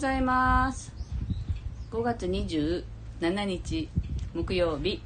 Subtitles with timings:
[0.00, 0.94] ございます。
[1.92, 2.84] 5月27
[3.44, 3.90] 日
[4.32, 5.02] 木曜日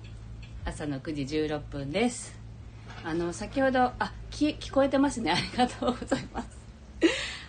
[0.65, 2.39] 朝の9時16分です。
[3.03, 5.33] あの先ほどあき聞こえてますね。
[5.35, 6.49] ありがとうございます。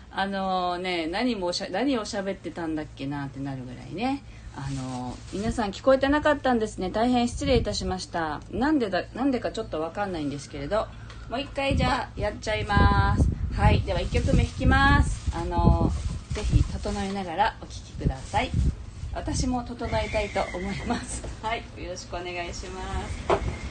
[0.09, 4.23] あのね何もしゃ何を喋ってたんだっけなってなるぐらいね。
[4.55, 6.89] あの皆さん聞こえてなかったんですね。
[6.89, 8.41] 大変失礼いたしました。
[8.49, 10.87] なんでだなんでかちょっとわかんないんですけれど。
[11.29, 13.29] もう一回じゃあやっちゃいます。
[13.55, 13.81] はい。
[13.81, 15.29] では1曲目弾きます。
[15.37, 15.91] あの
[16.35, 18.51] ぜひ整えながらお聴きください。
[19.13, 21.23] 私も整えたいと思います。
[21.41, 23.64] はいよろしくお願いします。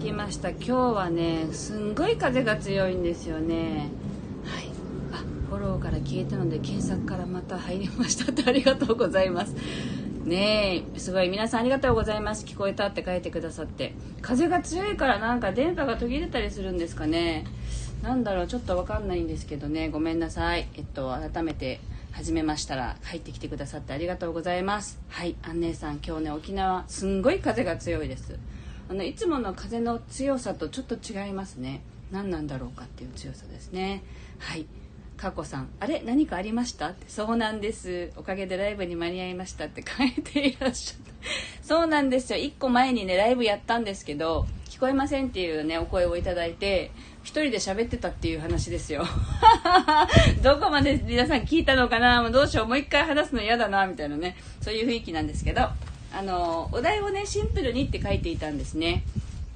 [0.00, 0.48] きました。
[0.50, 3.90] 今日はねすんごい風が強いんですよね。
[4.44, 4.64] はい。
[5.12, 5.18] あ
[5.48, 9.54] フォローから消えたので検索からまた入りましたってありがとうございます。
[10.24, 12.46] ねえすごい皆さんありがとうございます。
[12.46, 13.92] 聞こえたって書いてくださって。
[14.22, 17.44] 風が強いからなんか電波が途切れたりするんですかね。
[18.02, 19.90] なんだろうちょっと分かんないんですけどね。
[19.90, 20.66] ごめんなさい。
[20.76, 21.80] えっと改めて
[22.12, 24.98] 始めましたら入ってきてくださってありがとうございます。
[25.10, 25.36] はい。
[25.42, 28.38] アンネさん今日ね沖縄すんごい風が強いです。
[28.90, 31.80] あのいつもの風の強さとちょっと違いますね。
[32.10, 34.02] 何なんだろうかっていう強さですね。
[34.40, 34.66] はい。
[35.16, 35.68] かこさん。
[35.78, 36.02] あれ？
[36.04, 36.88] 何かありました？
[36.88, 37.04] って。
[37.06, 38.10] そうなんです。
[38.16, 41.12] おかげでライブに間に合いましたって書いていらっしゃった。
[41.62, 42.38] そうなんですよ。
[42.40, 46.90] 1個前にねライブやったんですけど聞こえませんっていうねお声をいただいて
[47.22, 49.04] 一人で喋ってたっていう話ですよ。
[50.42, 52.22] どこまで皆さん聞いたのかな？
[52.22, 52.66] もうどうしよう？
[52.66, 54.36] もう一回話すの嫌だなみたいなね。
[54.60, 55.68] そういう雰囲気なんですけど。
[56.12, 59.04] あのお題をねシンプルにって書いていたんですね。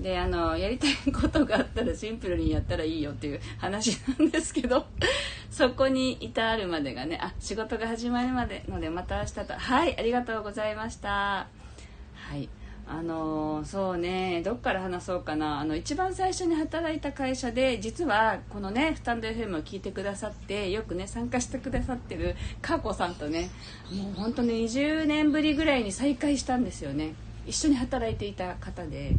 [0.00, 4.86] であのやりたいことがあったらシンプルにやったらいいよっていう話なんですけど
[5.52, 11.46] そこに至るまでがねあ仕事が始まるまでのでまた明日とはいありがとうございました。
[12.14, 12.48] はい。
[12.86, 15.60] あのそうねどっから話そうかな。
[15.60, 23.50] あの一番最初に働いた会社で実はこのねスタンド FM を聞いてくださってよくね参加してくださってるかーこさんとね
[23.90, 27.14] もう本当に20年ぶりぐらいに再会したんですよね。
[27.46, 29.16] 一緒に働いていた方で。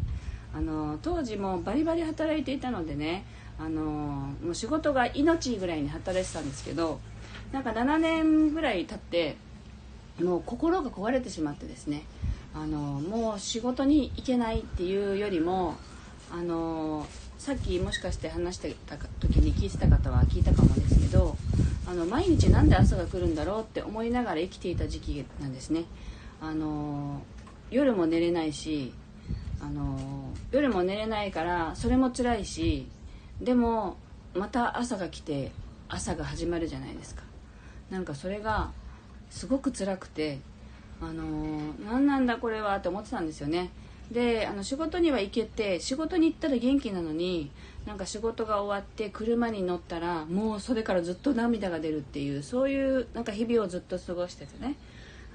[0.55, 3.25] あの当時もバリバリ働いていたのでね
[3.59, 7.01] あのもう仕事が命ぐらいに働いてたんですけど
[7.51, 9.35] なんか7年ぐらい経って
[10.21, 12.03] もう心が壊れてしまってですね
[12.55, 15.75] あのもう仕事に行けないっていうよりも
[16.31, 17.05] あの
[17.37, 21.35] さっきもしかして話してた時に聞いてた方は聞いたかもですけど
[21.85, 25.83] あの毎日なんで朝が来るんだろうって思いながら生きていた時期なんですね。
[26.41, 27.21] あの
[27.71, 28.93] 夜も寝れないし
[29.61, 29.97] あの
[30.51, 32.87] 夜も寝れないからそれも辛いし
[33.41, 33.97] でも
[34.33, 35.51] また朝が来て
[35.89, 37.23] 朝が始まるじゃないですか。
[37.89, 38.71] なんかそれが
[39.29, 40.39] すごく辛くて
[41.09, 43.69] あの何なんだこれはって思ってたんですよね。
[44.11, 47.49] であの仕事には行けて仕事に行ったら元気なのに
[47.87, 54.75] なんか仕事が終わって車に乗ったらもうそれからずっと涙が出るっていうそういうなんか日々をずっと過ごしててね。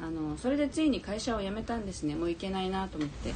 [0.03, 2.15] あのそれでついに会社を辞めたんですね。
[2.15, 3.35] もう行けないなと思って。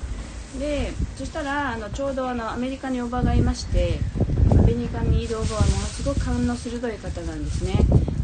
[0.59, 3.99] でそしたらあのちょうどあのアメリカにおばがいまして
[4.51, 7.75] アメリカにいるおばはものすごく勘の鋭い方なんですね。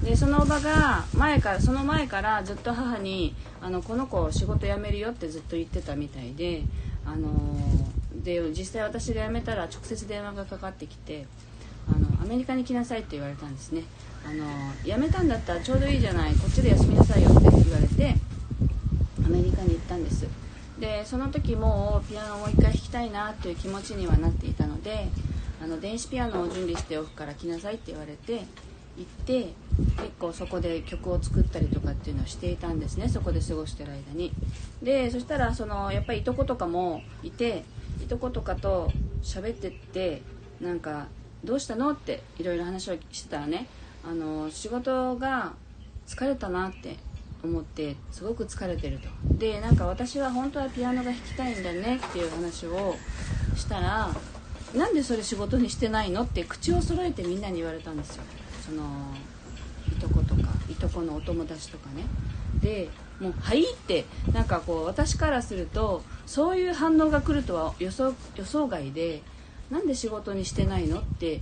[0.05, 6.62] でそのおばが前からその前からずっと母にあのこの子仕事辞めるよってずっと言ってたみたいで
[7.05, 7.29] あの
[8.25, 11.26] で実際私が辞めたら直接電話がかかってきて
[11.88, 13.82] あのアメリカに来なさいって言われたんですね。
[14.25, 14.44] あの
[14.85, 18.14] 辞めたんだったらちょうどいいじゃないこっちで休みなさいよって言われて
[19.25, 20.26] アメリカに行ったんです。
[20.79, 25.08] でその時もうピアノをもう一回弾きたいなっていう気持ちにはなっていたので
[25.62, 28.44] あの電子ピアノを準備しておくから来なさいって言われて
[29.00, 29.55] 行って
[29.97, 33.08] 結構そこで曲を作ったりとかっていうのをしていたんですね。
[33.08, 34.32] そこで過ごしてる間に。
[34.82, 37.64] でそしたらそのやっぱりいとことかもいて
[38.02, 38.93] いとことかと
[39.23, 40.23] 喋ってって
[40.61, 41.08] なんか
[41.44, 43.67] 「どうしたの?」っていろいろ話をしてたらね
[44.08, 45.52] あの仕事が
[46.06, 46.97] 疲れたなって
[47.43, 49.08] 思ってすごく疲れてると。
[49.38, 52.97] でなんか私は本当はピアノが弾きたいんだねっていう話を
[53.56, 54.14] したら
[54.75, 58.25] なんでそれ仕事にしてないのって口を揃えてみんなに言われたんですよ。
[58.70, 58.84] その
[59.90, 62.05] いとことかいとこのお友達とかね。
[62.62, 62.88] で
[63.20, 69.22] もう「はい」ってなんかこう私からするとそういう反応が来るとは予想予想外で
[69.70, 71.40] なんで仕事にしてないのって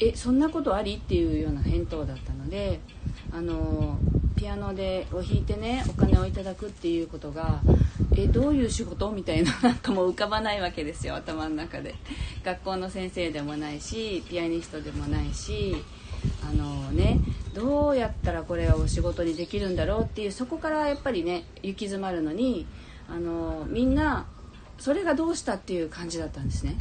[0.00, 2.80] えそんなことありっていうような返答だったので
[3.32, 3.98] あの
[4.36, 7.60] ピアノでを弾いてねお金をいただくっていうことが
[8.16, 11.94] えどういう仕事みたいな なんかもう浮かばないわけですよ頭の中で。
[12.44, 15.82] 学校の先生でもないしピアニストでもないし
[16.48, 17.20] あのね
[17.54, 22.66] どうやったらこれを仕事にできるんだろうっていうそこからやっぱりね行き詰まるのに
[23.08, 24.26] あのみんな
[24.78, 26.76] それがどうしたっていう感じだったんですね。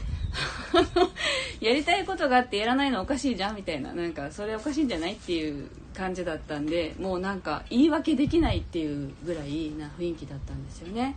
[1.62, 11.16] やりたいことがあってやらないのおかしいじゃんみたいななんかそれおかしいんじゃないっていう感じだったんでもうなんか言い訳できないっていうぐらいな雰囲気だったんですよね。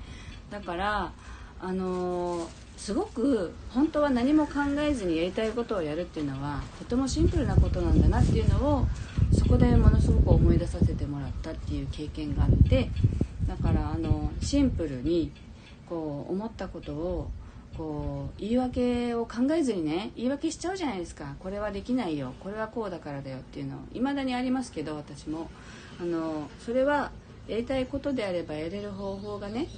[0.50, 1.12] だから
[1.58, 8.86] あのー、すごく本当は何も考えずにやりたいことをやるっていうのはとてもシンプルなことなんだなっていうのを
[9.32, 12.90] そこでものすごく思い出させてもらったっていう経験があって
[13.46, 15.32] だからあのシンプルに
[15.88, 17.30] こう思ったことを
[17.76, 21.34] こう言い訳を考えずにね言い訳しちゃうじゃないですか。
[21.40, 22.32] これはできないよ。
[22.40, 25.50] これはこうだからだよっていうのいまだにありますけど私も。
[26.00, 27.10] あのそれは
[27.48, 29.68] やりたいことであればやれる方法がね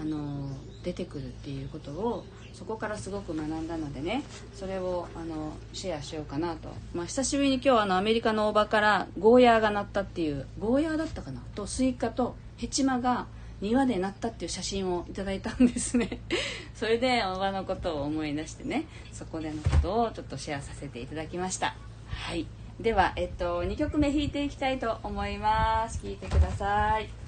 [0.00, 0.50] あの
[0.84, 4.22] 出てくるっていうことをそこからすごく学んだのでね
[4.54, 11.40] それをあのシェアしようかなと、まあ、久しぶりに今日あのアメリカのおばからゴーヤーが鳴ったっていうゴーヤーだったかな？
[11.54, 13.26] とスイカとヘチマが
[13.60, 16.20] 庭でなったっていう写真をいただいたんですね。
[16.74, 21.74] それでおばのことを思い出してねそこでのことをちょっとシェアさせていただきました。
[22.08, 22.46] はい。
[22.80, 26.00] では、えっと、2曲目弾いていきたいと思います。
[26.00, 27.23] 聴いてください。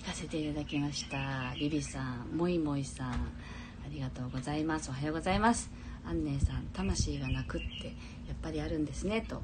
[0.00, 1.52] 弾かせていただきました。
[1.58, 3.16] リリさんもいもいさんあ
[3.92, 4.88] りがとうございます。
[4.88, 5.70] おはようございます。
[6.08, 7.88] アンネさん魂が泣くって
[8.26, 9.42] やっぱりあるんですねと。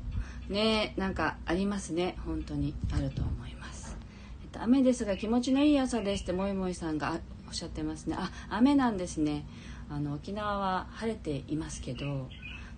[0.48, 2.16] ねなんかありますね。
[2.24, 3.98] 本当にあると思います。
[4.44, 8.16] えっと雨ですが気持ちのいい朝ですってもいもいさんがおっしゃってますね。
[8.18, 9.44] あ雨なんですね。
[9.90, 12.28] あの沖縄は晴れていますけど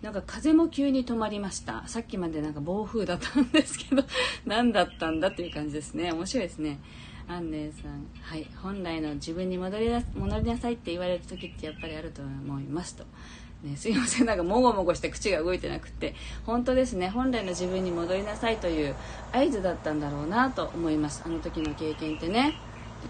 [0.02, 1.86] なんか風も急に止まりました。
[1.86, 4.02] さっきまでなんか暴風だったんですけど
[4.46, 6.10] 何だったんだっていう感じですね。
[6.10, 6.80] 面白いですね。
[7.28, 8.08] アンネさん。
[8.22, 8.46] はい。
[8.62, 13.04] 本来の自分に戻りな戻りなさいって言われる時ってやっぱりあると思いますと。
[13.62, 14.26] ね、すいません。
[14.26, 16.14] なんかもごもごして口が動いてなくて。
[16.46, 17.08] 本当ですね。
[17.10, 18.94] 本来の自分に戻りなさいという
[19.32, 21.22] 合図だったんだろうなと思います。
[21.26, 22.54] あの時の経験ってね。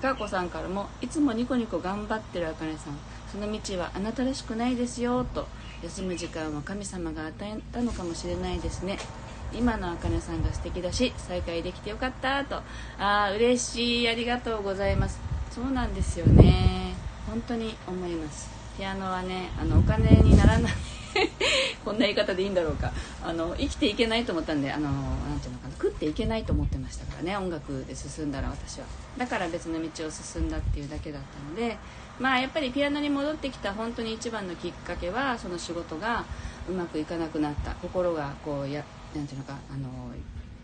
[0.02, 2.98] かこさんからも「いつもニコニコ頑張ってるあかねさん。
[3.32, 5.46] その道はあなたらしくないですよ」と。
[5.82, 8.98] 休む時間は神様が与えたのかもしれないですね。
[9.52, 12.56] 今のあかねさんが素敵だし再会できてよかったと。
[12.56, 12.62] あ
[12.98, 14.08] あ嬉しい。
[14.08, 15.18] ありがとうございます。
[15.50, 16.94] そうなんですよね。
[17.26, 18.50] 本当に思います。
[18.76, 20.72] ピアノはねあのお金にならない。
[21.84, 22.92] こんな言い方でいいんだろうか。
[23.24, 25.74] あの生きていけないと思ったんであのなんていうのかな。
[25.74, 27.36] 食っていけないと思ってましたからね。
[27.36, 28.86] 音楽で進んだら私は。
[29.16, 31.78] だから別の道を進んだっていうだけだったので。
[32.20, 36.24] まあやっぱりピアノに戻ってきた本当に一番のきっかけはその仕事が
[36.68, 37.72] うまくいかなくなった。
[37.76, 38.84] 心がこうや
[39.14, 39.88] なんていうのかあの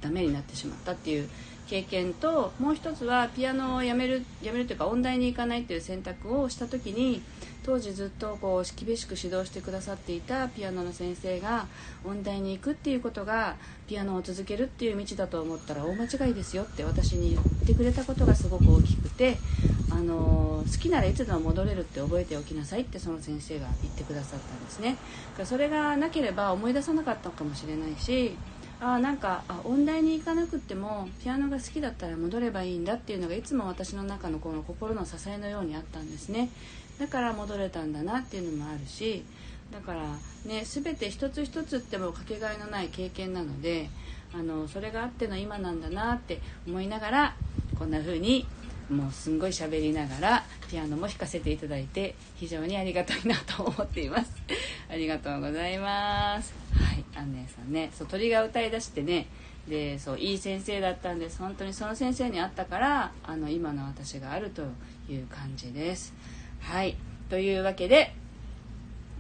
[0.01, 1.29] ダメになってしまったっていう
[1.67, 7.23] 経験ともう一つはピアノをやめるやめるというか音大に行かないという選択をした時に
[7.65, 11.67] 当時ずっとこう厳しく指導してくださっていたピアノの先生が
[12.05, 19.39] 音大に行くっていうことがピアノを続けるっていう道だと思ったら大間違いですよって私に言ってくれたことがすごく大きくて、
[19.95, 24.97] あの好きならいつでも戻れるって覚えておきなさいってその先生が言ってくださったんですね。
[25.45, 28.37] それがなければ思い出さなかったかもしれないし
[28.81, 36.51] あなんかあ音大に行かなくってもピアノが好きだったら戻ればいいんだっていうのがいつも私の中のこの心の支えのようにあったんですね
[36.99, 39.25] だから戻れたんだなっていうのもあるし
[39.73, 40.03] だから
[40.45, 43.89] ね全て一つ一つってもかけがえのない経験なので
[44.35, 47.37] あのそれがあっての今なんだなって思いながら
[47.79, 48.47] こんな風に
[48.91, 54.33] もうすんごい喋りながらピアノも弾かせていただいて非常にありがたいなと思っています。
[54.91, 56.53] ありがとうございます。
[56.75, 57.05] はい。
[57.17, 59.27] アンネさんねそう鳥が歌いだしてね
[59.69, 61.39] でそういい先生だったんです。
[61.39, 64.63] 本当にその先生に会ったからあの今の私があると
[65.09, 66.13] いう感じです。
[66.61, 66.97] はい。
[67.31, 68.15] というわけで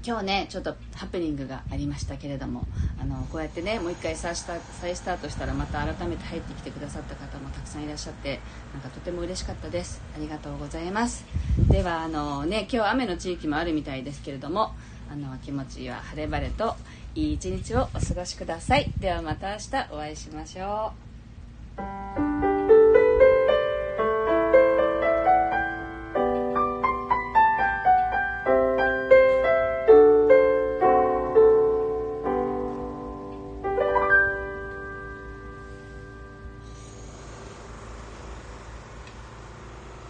[0.06, 2.66] 今日ねちょっとハプニングがありましたけれども
[3.00, 8.40] あのこうやってねもう一回再スタ再スタートしたらまた改めて入ってきてくださった方もたくさんいらっしゃって
[8.74, 10.02] なんかとても嬉しかったです。
[10.14, 11.24] ありがとうございます。
[11.70, 14.74] ではあのね今日雨の地域もあるみたいですけれども
[15.10, 16.76] あの気持ちは晴れ晴れと
[17.14, 18.92] いい一日をお過ごしください。
[19.00, 21.13] ではまた明日お会いしましょう。